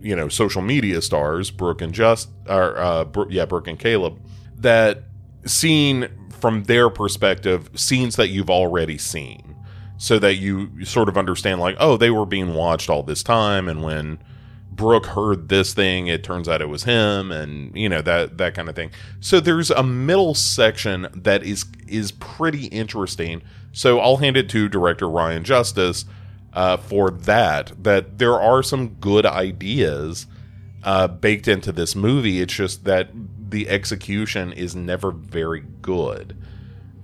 you 0.00 0.16
know, 0.16 0.28
social 0.28 0.62
media 0.62 1.02
stars, 1.02 1.50
Brooke 1.50 1.82
and 1.82 1.92
Just, 1.92 2.30
or 2.48 2.78
uh, 2.78 3.04
yeah, 3.28 3.44
Brooke 3.44 3.68
and 3.68 3.78
Caleb. 3.78 4.18
That 4.56 5.04
scene 5.44 6.08
from 6.30 6.64
their 6.64 6.88
perspective 6.90 7.70
scenes 7.74 8.16
that 8.16 8.28
you've 8.28 8.50
already 8.50 8.98
seen 8.98 9.56
so 9.96 10.18
that 10.18 10.36
you 10.36 10.84
sort 10.84 11.08
of 11.08 11.18
understand 11.18 11.60
like 11.60 11.76
oh 11.80 11.96
they 11.96 12.10
were 12.10 12.26
being 12.26 12.54
watched 12.54 12.88
all 12.88 13.02
this 13.02 13.22
time 13.22 13.68
and 13.68 13.82
when 13.82 14.18
brooke 14.78 15.06
heard 15.06 15.50
this 15.50 15.74
thing 15.74 16.06
it 16.06 16.24
turns 16.24 16.48
out 16.48 16.62
it 16.62 16.68
was 16.68 16.84
him 16.84 17.30
and 17.30 17.76
you 17.76 17.88
know 17.88 18.00
that 18.00 18.38
that 18.38 18.54
kind 18.54 18.70
of 18.70 18.74
thing. 18.74 18.90
So 19.20 19.40
there's 19.40 19.70
a 19.70 19.82
middle 19.82 20.34
section 20.34 21.08
that 21.14 21.42
is 21.42 21.66
is 21.86 22.12
pretty 22.12 22.66
interesting. 22.68 23.42
So 23.72 24.00
i'll 24.00 24.16
hand 24.16 24.38
it 24.38 24.48
to 24.50 24.68
director 24.70 25.08
ryan 25.08 25.44
justice 25.44 26.06
uh, 26.54 26.76
for 26.76 27.10
that 27.10 27.72
that 27.82 28.18
there 28.18 28.40
are 28.40 28.62
some 28.62 28.88
good 28.94 29.26
ideas 29.26 30.26
uh, 30.82 31.08
baked 31.08 31.48
into 31.48 31.72
this 31.72 31.94
movie. 31.94 32.40
It's 32.40 32.54
just 32.54 32.84
that 32.84 33.10
the 33.50 33.68
execution 33.68 34.52
is 34.52 34.74
never 34.74 35.10
very 35.10 35.64
good, 35.82 36.36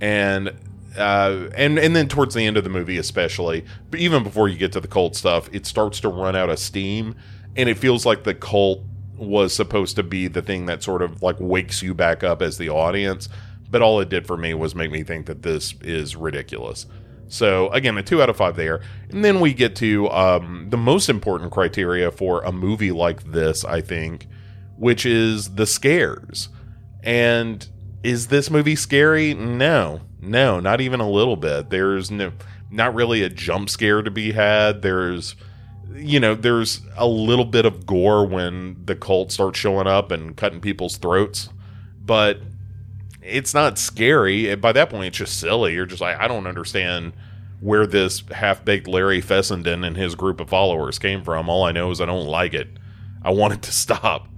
and 0.01 0.53
uh, 0.97 1.49
and 1.57 1.79
and 1.79 1.95
then 1.95 2.09
towards 2.09 2.35
the 2.35 2.45
end 2.47 2.57
of 2.57 2.65
the 2.65 2.71
movie, 2.71 2.99
especially, 2.99 3.65
but 3.91 4.01
even 4.01 4.23
before 4.23 4.49
you 4.49 4.57
get 4.57 4.73
to 4.73 4.81
the 4.81 4.89
cult 4.89 5.17
stuff, 5.17 5.49
it 5.53 5.67
starts 5.67 6.01
to 6.01 6.09
run 6.09 6.37
out 6.37 6.51
of 6.51 6.59
steam, 6.59 7.15
and 7.57 7.69
it 7.69 7.79
feels 7.79 8.05
like 8.05 8.25
the 8.25 8.35
cult 8.35 8.81
was 9.17 9.55
supposed 9.55 9.97
to 9.97 10.03
be 10.03 10.29
the 10.29 10.43
thing 10.43 10.67
that 10.67 10.83
sort 10.83 11.03
of 11.03 11.23
like 11.23 11.37
wakes 11.39 11.83
you 11.83 11.95
back 11.95 12.25
up 12.25 12.43
as 12.43 12.59
the 12.59 12.69
audience, 12.69 13.29
but 13.71 13.83
all 13.83 14.01
it 14.01 14.09
did 14.09 14.27
for 14.27 14.37
me 14.37 14.55
was 14.55 14.75
make 14.75 14.91
me 14.91 15.03
think 15.03 15.27
that 15.27 15.43
this 15.43 15.75
is 15.83 16.17
ridiculous. 16.17 16.87
So 17.29 17.69
again, 17.71 17.97
a 17.97 18.03
two 18.03 18.23
out 18.23 18.29
of 18.29 18.37
five 18.37 18.57
there, 18.57 18.81
and 19.11 19.25
then 19.25 19.41
we 19.41 19.55
get 19.55 19.77
to 19.77 20.09
um, 20.11 20.67
the 20.71 20.77
most 20.77 21.09
important 21.09 21.53
criteria 21.53 22.11
for 22.11 22.43
a 22.43 22.53
movie 22.53 22.93
like 22.93 23.25
this, 23.25 23.65
I 23.65 23.81
think, 23.81 24.27
which 24.77 25.07
is 25.07 25.55
the 25.55 25.67
scares. 25.67 26.49
And 27.03 27.67
is 28.03 28.29
this 28.29 28.51
movie 28.51 28.77
scary? 28.77 29.35
No, 29.35 30.03
no, 30.21 30.61
not 30.61 30.81
even 30.81 31.01
a 31.01 31.09
little 31.09 31.37
bit. 31.37 31.71
There's 31.71 32.11
no, 32.11 32.33
not 32.71 32.95
really 32.95 33.23
a 33.23 33.29
jump 33.29 33.71
scare 33.71 34.03
to 34.03 34.11
be 34.11 34.33
had. 34.33 34.83
There's, 34.83 35.37
you 35.95 36.19
know, 36.19 36.35
there's 36.35 36.81
a 36.97 37.07
little 37.07 37.45
bit 37.45 37.65
of 37.65 37.87
gore 37.87 38.27
when 38.27 38.77
the 38.85 38.97
cult 38.97 39.33
starts 39.33 39.59
showing 39.59 39.87
up 39.87 40.11
and 40.11 40.37
cutting 40.37 40.61
people's 40.61 40.97
throats, 40.97 41.49
but 42.05 42.41
it's 43.23 43.55
not 43.55 43.79
scary. 43.79 44.55
By 44.57 44.73
that 44.73 44.91
point, 44.91 45.07
it's 45.07 45.19
just 45.19 45.39
silly. 45.39 45.75
You're 45.75 45.87
just 45.87 46.01
like, 46.01 46.19
I 46.19 46.29
don't 46.29 46.47
understand 46.47 47.13
where 47.61 47.87
this 47.87 48.23
half 48.33 48.65
baked 48.65 48.89
Larry 48.89 49.21
Fessenden 49.21 49.85
and 49.85 49.97
his 49.97 50.15
group 50.15 50.41
of 50.41 50.51
followers 50.51 50.99
came 50.99 51.23
from. 51.23 51.49
All 51.49 51.65
I 51.65 51.73
know 51.73 51.91
is 51.91 52.01
I 52.01 52.07
don't 52.07 52.27
like 52.27 52.55
it. 52.55 52.69
I 53.23 53.31
want 53.31 53.55
it 53.55 53.63
to 53.63 53.73
stop. 53.73 54.29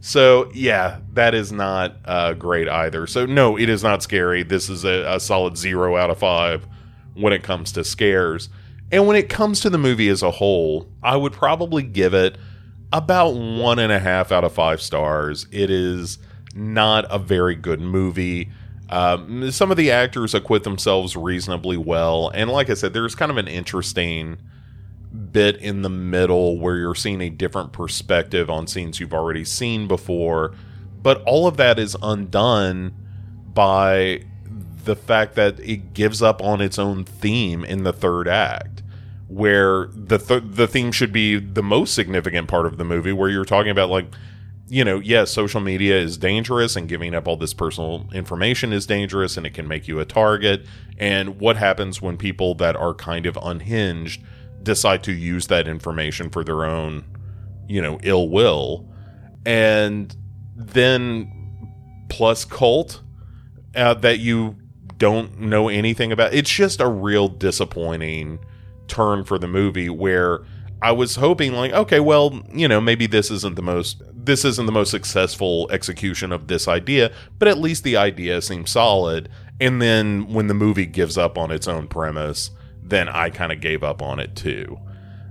So 0.00 0.50
yeah, 0.52 0.98
that 1.12 1.34
is 1.34 1.52
not 1.52 1.96
uh, 2.04 2.34
great 2.34 2.68
either. 2.68 3.06
So 3.06 3.24
no, 3.24 3.56
it 3.56 3.68
is 3.68 3.84
not 3.84 4.02
scary. 4.02 4.42
This 4.42 4.68
is 4.68 4.84
a, 4.84 5.14
a 5.14 5.20
solid 5.20 5.56
zero 5.56 5.96
out 5.96 6.10
of 6.10 6.18
five 6.18 6.66
when 7.14 7.32
it 7.32 7.44
comes 7.44 7.70
to 7.72 7.84
scares. 7.84 8.48
And 8.92 9.06
when 9.06 9.16
it 9.16 9.28
comes 9.28 9.60
to 9.60 9.70
the 9.70 9.78
movie 9.78 10.08
as 10.08 10.22
a 10.22 10.30
whole, 10.30 10.86
I 11.02 11.16
would 11.16 11.32
probably 11.32 11.82
give 11.82 12.14
it 12.14 12.36
about 12.92 13.30
one 13.30 13.78
and 13.78 13.90
a 13.90 13.98
half 13.98 14.30
out 14.30 14.44
of 14.44 14.52
five 14.52 14.82
stars. 14.82 15.46
It 15.50 15.70
is 15.70 16.18
not 16.54 17.06
a 17.10 17.18
very 17.18 17.56
good 17.56 17.80
movie. 17.80 18.50
Um, 18.90 19.50
some 19.50 19.70
of 19.70 19.78
the 19.78 19.90
actors 19.90 20.34
acquit 20.34 20.64
themselves 20.64 21.16
reasonably 21.16 21.78
well, 21.78 22.30
and 22.34 22.50
like 22.50 22.68
I 22.68 22.74
said, 22.74 22.92
there's 22.92 23.14
kind 23.14 23.30
of 23.30 23.38
an 23.38 23.48
interesting 23.48 24.36
bit 25.30 25.56
in 25.56 25.80
the 25.80 25.88
middle 25.88 26.58
where 26.58 26.76
you're 26.76 26.94
seeing 26.94 27.22
a 27.22 27.30
different 27.30 27.72
perspective 27.72 28.50
on 28.50 28.66
scenes 28.66 29.00
you've 29.00 29.14
already 29.14 29.44
seen 29.44 29.88
before. 29.88 30.54
But 31.02 31.22
all 31.22 31.46
of 31.46 31.56
that 31.56 31.78
is 31.78 31.96
undone 32.02 32.94
by 33.54 34.24
the 34.84 34.96
fact 34.96 35.34
that 35.36 35.60
it 35.60 35.94
gives 35.94 36.22
up 36.22 36.42
on 36.42 36.60
its 36.60 36.78
own 36.78 37.04
theme 37.04 37.64
in 37.64 37.84
the 37.84 37.92
third 37.92 38.28
act, 38.28 38.71
where 39.32 39.88
the 39.94 40.18
th- 40.18 40.42
the 40.46 40.66
theme 40.66 40.92
should 40.92 41.12
be 41.12 41.38
the 41.38 41.62
most 41.62 41.94
significant 41.94 42.48
part 42.48 42.66
of 42.66 42.76
the 42.76 42.84
movie, 42.84 43.12
where 43.12 43.30
you're 43.30 43.44
talking 43.44 43.70
about 43.70 43.88
like, 43.88 44.06
you 44.68 44.84
know, 44.84 44.98
yes, 44.98 45.06
yeah, 45.06 45.24
social 45.24 45.60
media 45.60 45.98
is 45.98 46.18
dangerous, 46.18 46.76
and 46.76 46.88
giving 46.88 47.14
up 47.14 47.26
all 47.26 47.36
this 47.36 47.54
personal 47.54 48.08
information 48.12 48.72
is 48.72 48.86
dangerous, 48.86 49.36
and 49.36 49.46
it 49.46 49.54
can 49.54 49.66
make 49.66 49.88
you 49.88 50.00
a 50.00 50.04
target. 50.04 50.66
And 50.98 51.40
what 51.40 51.56
happens 51.56 52.02
when 52.02 52.16
people 52.16 52.54
that 52.56 52.76
are 52.76 52.94
kind 52.94 53.26
of 53.26 53.38
unhinged 53.42 54.22
decide 54.62 55.02
to 55.04 55.12
use 55.12 55.46
that 55.48 55.66
information 55.66 56.30
for 56.30 56.44
their 56.44 56.64
own, 56.64 57.04
you 57.66 57.80
know, 57.80 57.98
ill 58.02 58.28
will. 58.28 58.88
And 59.44 60.14
then 60.54 61.32
plus 62.08 62.44
cult 62.44 63.02
uh, 63.74 63.94
that 63.94 64.18
you 64.18 64.56
don't 64.98 65.40
know 65.40 65.68
anything 65.68 66.12
about. 66.12 66.32
It's 66.34 66.50
just 66.50 66.80
a 66.80 66.88
real 66.88 67.28
disappointing 67.28 68.38
turn 68.92 69.24
for 69.24 69.38
the 69.38 69.48
movie 69.48 69.88
where 69.88 70.42
I 70.82 70.92
was 70.92 71.16
hoping 71.16 71.52
like 71.54 71.72
okay, 71.72 72.00
well, 72.00 72.42
you 72.52 72.68
know, 72.68 72.80
maybe 72.80 73.06
this 73.06 73.30
isn't 73.30 73.56
the 73.56 73.62
most 73.62 74.02
this 74.14 74.44
isn't 74.44 74.66
the 74.66 74.72
most 74.72 74.90
successful 74.90 75.68
execution 75.70 76.32
of 76.32 76.48
this 76.48 76.68
idea, 76.68 77.12
but 77.38 77.48
at 77.48 77.58
least 77.58 77.84
the 77.84 77.96
idea 77.96 78.42
seems 78.42 78.70
solid. 78.70 79.28
And 79.60 79.80
then 79.80 80.32
when 80.32 80.48
the 80.48 80.54
movie 80.54 80.86
gives 80.86 81.16
up 81.16 81.38
on 81.38 81.50
its 81.50 81.68
own 81.68 81.88
premise, 81.88 82.50
then 82.82 83.08
I 83.08 83.30
kind 83.30 83.52
of 83.52 83.60
gave 83.60 83.82
up 83.82 84.02
on 84.02 84.20
it 84.20 84.36
too. 84.36 84.78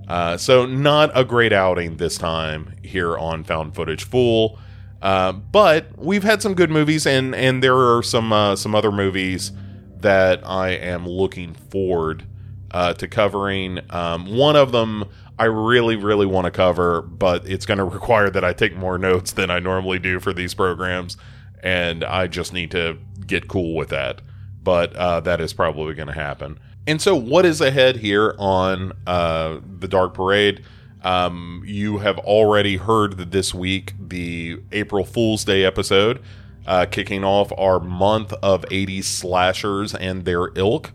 Uh, 0.07 0.37
so 0.37 0.65
not 0.65 1.11
a 1.13 1.23
great 1.23 1.53
outing 1.53 1.97
this 1.97 2.17
time 2.17 2.75
here 2.83 3.17
on 3.17 3.43
Found 3.43 3.75
Footage 3.75 4.03
Fool. 4.03 4.57
Uh, 5.01 5.31
but 5.31 5.97
we've 5.97 6.23
had 6.23 6.41
some 6.41 6.53
good 6.53 6.69
movies, 6.69 7.05
and 7.05 7.35
and 7.35 7.63
there 7.63 7.75
are 7.75 8.03
some 8.03 8.31
uh, 8.31 8.55
some 8.55 8.73
other 8.75 8.91
movies 8.91 9.51
that 9.99 10.47
I 10.47 10.69
am 10.69 11.07
looking 11.07 11.53
forward 11.53 12.25
uh, 12.71 12.93
to 12.95 13.07
covering. 13.07 13.79
Um, 13.89 14.35
one 14.35 14.55
of 14.55 14.71
them 14.71 15.05
I 15.37 15.45
really 15.45 15.95
really 15.95 16.25
want 16.25 16.45
to 16.45 16.51
cover, 16.51 17.01
but 17.01 17.47
it's 17.47 17.65
going 17.65 17.77
to 17.79 17.83
require 17.83 18.29
that 18.29 18.43
I 18.43 18.53
take 18.53 18.75
more 18.75 18.97
notes 18.97 19.31
than 19.31 19.49
I 19.49 19.59
normally 19.59 19.99
do 19.99 20.19
for 20.19 20.33
these 20.33 20.53
programs, 20.53 21.17
and 21.63 22.03
I 22.03 22.27
just 22.27 22.53
need 22.53 22.71
to 22.71 22.97
get 23.25 23.47
cool 23.47 23.75
with 23.75 23.89
that. 23.89 24.21
But 24.63 24.95
uh, 24.95 25.21
that 25.21 25.41
is 25.41 25.53
probably 25.53 25.95
going 25.95 26.07
to 26.07 26.13
happen. 26.13 26.59
And 26.87 27.01
so, 27.01 27.15
what 27.15 27.45
is 27.45 27.61
ahead 27.61 27.97
here 27.97 28.35
on 28.37 28.93
uh, 29.07 29.59
the 29.79 29.87
Dark 29.87 30.13
Parade? 30.13 30.63
Um, 31.03 31.63
you 31.65 31.97
have 31.99 32.19
already 32.19 32.77
heard 32.77 33.17
that 33.17 33.31
this 33.31 33.53
week 33.53 33.93
the 33.99 34.61
April 34.71 35.03
Fool's 35.03 35.43
Day 35.43 35.65
episode, 35.65 36.21
uh, 36.67 36.85
kicking 36.85 37.23
off 37.23 37.51
our 37.57 37.79
month 37.79 38.33
of 38.43 38.63
80s 38.65 39.05
slashers 39.05 39.95
and 39.95 40.25
their 40.25 40.49
ilk. 40.55 40.91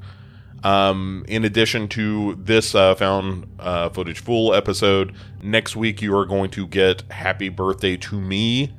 Um, 0.64 1.24
in 1.28 1.44
addition 1.44 1.86
to 1.88 2.34
this 2.36 2.74
uh, 2.74 2.94
found 2.94 3.46
uh, 3.58 3.88
footage 3.90 4.20
fool 4.20 4.54
episode, 4.54 5.14
next 5.42 5.76
week 5.76 6.02
you 6.02 6.16
are 6.16 6.26
going 6.26 6.50
to 6.50 6.66
get 6.66 7.02
Happy 7.10 7.48
Birthday 7.48 7.96
to 7.98 8.20
Me. 8.20 8.72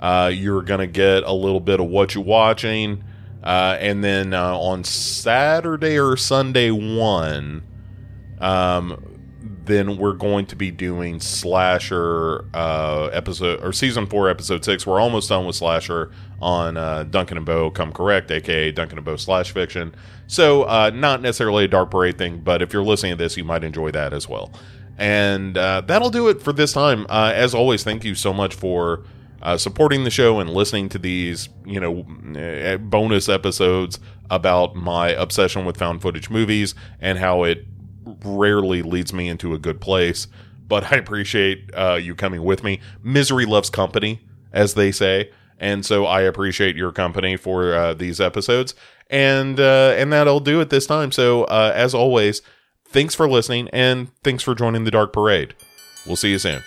Uh, 0.00 0.30
you're 0.32 0.62
going 0.62 0.80
to 0.80 0.86
get 0.86 1.24
a 1.24 1.32
little 1.32 1.60
bit 1.60 1.80
of 1.80 1.86
what 1.86 2.14
you're 2.14 2.22
watching. 2.22 3.02
Uh, 3.42 3.76
and 3.80 4.02
then 4.02 4.34
uh, 4.34 4.56
on 4.58 4.84
Saturday 4.84 5.98
or 5.98 6.16
Sunday 6.16 6.70
one, 6.70 7.62
um, 8.40 9.15
then 9.64 9.96
we're 9.96 10.12
going 10.12 10.46
to 10.46 10.56
be 10.56 10.70
doing 10.70 11.20
Slasher 11.20 12.44
uh, 12.54 13.06
episode 13.12 13.62
or 13.62 13.72
season 13.72 14.06
four, 14.06 14.28
episode 14.28 14.64
six. 14.64 14.86
We're 14.86 15.00
almost 15.00 15.28
done 15.28 15.46
with 15.46 15.56
Slasher 15.56 16.10
on 16.40 16.76
uh, 16.76 17.04
Duncan 17.04 17.36
and 17.36 17.46
Bo 17.46 17.70
Come 17.70 17.92
Correct, 17.92 18.30
aka 18.30 18.72
Duncan 18.72 18.98
and 18.98 19.04
Bo 19.04 19.16
Slash 19.16 19.52
Fiction. 19.52 19.94
So, 20.26 20.64
uh, 20.64 20.90
not 20.94 21.22
necessarily 21.22 21.64
a 21.64 21.68
Dark 21.68 21.90
Parade 21.90 22.18
thing, 22.18 22.40
but 22.40 22.62
if 22.62 22.72
you're 22.72 22.84
listening 22.84 23.12
to 23.12 23.16
this, 23.16 23.36
you 23.36 23.44
might 23.44 23.64
enjoy 23.64 23.90
that 23.92 24.12
as 24.12 24.28
well. 24.28 24.52
And 24.98 25.56
uh, 25.56 25.82
that'll 25.82 26.10
do 26.10 26.28
it 26.28 26.42
for 26.42 26.52
this 26.52 26.72
time. 26.72 27.06
Uh, 27.08 27.32
as 27.34 27.54
always, 27.54 27.84
thank 27.84 28.04
you 28.04 28.14
so 28.14 28.32
much 28.32 28.54
for 28.54 29.04
uh, 29.42 29.56
supporting 29.56 30.04
the 30.04 30.10
show 30.10 30.40
and 30.40 30.50
listening 30.50 30.88
to 30.88 30.98
these, 30.98 31.48
you 31.64 31.78
know, 31.78 32.06
eh, 32.38 32.76
bonus 32.78 33.28
episodes 33.28 33.98
about 34.30 34.74
my 34.74 35.10
obsession 35.10 35.64
with 35.64 35.76
found 35.76 36.02
footage 36.02 36.30
movies 36.30 36.74
and 37.00 37.18
how 37.18 37.44
it 37.44 37.66
rarely 38.26 38.82
leads 38.82 39.12
me 39.12 39.28
into 39.28 39.54
a 39.54 39.58
good 39.58 39.80
place. 39.80 40.26
But 40.68 40.92
I 40.92 40.96
appreciate 40.96 41.70
uh, 41.74 41.94
you 41.94 42.14
coming 42.14 42.42
with 42.42 42.64
me. 42.64 42.80
Misery 43.02 43.46
loves 43.46 43.70
company, 43.70 44.20
as 44.52 44.74
they 44.74 44.90
say, 44.90 45.30
and 45.58 45.86
so 45.86 46.04
I 46.06 46.22
appreciate 46.22 46.76
your 46.76 46.92
company 46.92 47.36
for 47.36 47.72
uh, 47.72 47.94
these 47.94 48.20
episodes. 48.20 48.74
And 49.08 49.60
uh, 49.60 49.94
and 49.96 50.12
that'll 50.12 50.40
do 50.40 50.60
it 50.60 50.70
this 50.70 50.86
time. 50.86 51.12
So 51.12 51.44
uh, 51.44 51.72
as 51.74 51.94
always, 51.94 52.42
thanks 52.88 53.14
for 53.14 53.28
listening 53.28 53.68
and 53.72 54.08
thanks 54.24 54.42
for 54.42 54.54
joining 54.54 54.84
the 54.84 54.90
Dark 54.90 55.12
Parade. 55.12 55.54
We'll 56.06 56.16
see 56.16 56.30
you 56.30 56.38
soon. 56.38 56.62